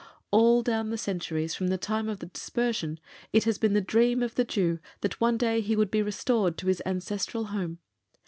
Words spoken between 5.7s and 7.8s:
would be restored to his ancestral home.